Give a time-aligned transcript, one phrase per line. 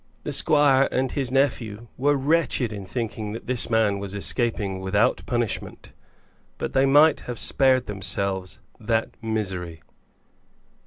[0.23, 5.21] The squire and his nephew were wretched in thinking that this man was escaping without
[5.27, 5.91] punishment,
[6.57, 9.83] but they might have spared themselves that misery.